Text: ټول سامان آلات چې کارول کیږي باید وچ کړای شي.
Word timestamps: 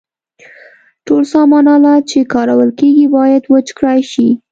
ټول 1.05 1.23
سامان 1.33 1.65
آلات 1.75 2.03
چې 2.11 2.29
کارول 2.33 2.69
کیږي 2.79 3.05
باید 3.15 3.43
وچ 3.53 3.67
کړای 3.77 3.99
شي. 4.11 4.29